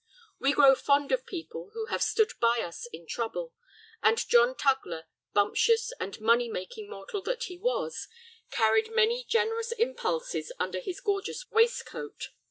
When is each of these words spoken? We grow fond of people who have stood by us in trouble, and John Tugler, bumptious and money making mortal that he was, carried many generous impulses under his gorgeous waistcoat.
We 0.39 0.53
grow 0.53 0.73
fond 0.73 1.11
of 1.11 1.27
people 1.27 1.69
who 1.75 1.85
have 1.91 2.01
stood 2.01 2.31
by 2.39 2.61
us 2.61 2.87
in 2.91 3.05
trouble, 3.05 3.53
and 4.01 4.17
John 4.27 4.55
Tugler, 4.55 5.03
bumptious 5.33 5.93
and 5.99 6.19
money 6.19 6.49
making 6.49 6.89
mortal 6.89 7.21
that 7.21 7.43
he 7.43 7.59
was, 7.59 8.07
carried 8.49 8.89
many 8.91 9.23
generous 9.23 9.71
impulses 9.71 10.51
under 10.59 10.79
his 10.79 11.01
gorgeous 11.01 11.51
waistcoat. 11.51 12.29